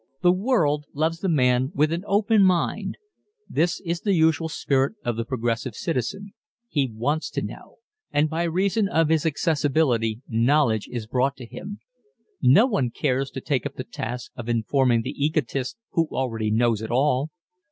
The 0.23 0.31
world 0.31 0.85
loves 0.95 1.19
the 1.19 1.29
man 1.29 1.71
with 1.75 1.93
an 1.93 2.03
open 2.07 2.43
mind. 2.43 2.97
This 3.47 3.79
is 3.81 4.01
the 4.01 4.15
usual 4.15 4.49
spirit 4.49 4.95
of 5.05 5.15
the 5.15 5.25
progressive 5.25 5.75
citizen. 5.75 6.33
He 6.67 6.89
wants 6.91 7.29
to 7.29 7.43
know 7.43 7.75
and 8.11 8.27
by 8.27 8.45
reason 8.45 8.89
of 8.89 9.09
his 9.09 9.27
accessibility 9.27 10.23
knowledge 10.27 10.87
is 10.91 11.05
brought 11.05 11.35
to 11.35 11.45
him. 11.45 11.81
No 12.41 12.65
one 12.65 12.89
cares 12.89 13.29
to 13.29 13.41
take 13.41 13.63
up 13.63 13.75
the 13.75 13.83
task 13.83 14.31
of 14.35 14.49
informing 14.49 15.03
the 15.03 15.13
egotist 15.23 15.77
who 15.91 16.07
already 16.11 16.49
knows 16.49 16.81
it 16.81 16.89
all. 16.89 17.29